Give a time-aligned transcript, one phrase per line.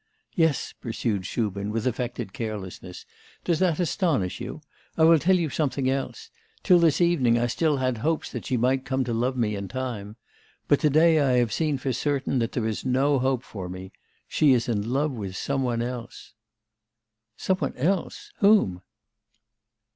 [0.33, 3.05] 'Yes,' pursued Shubin with affected carelessness.
[3.43, 4.61] 'Does that astonish you?
[4.97, 6.31] I will tell you something else.
[6.63, 9.67] Till this evening I still had hopes that she might come to love me in
[9.67, 10.15] time.
[10.67, 13.91] But to day I have seen for certain that there is no hope for me.
[14.27, 16.33] She is in love with some one else.'
[17.37, 18.31] 'Some one else?
[18.39, 18.81] Whom?